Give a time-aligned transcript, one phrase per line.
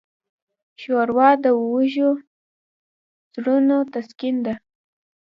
[0.81, 2.09] ښوروا د وږو
[3.33, 4.53] زړونو تسکین ده.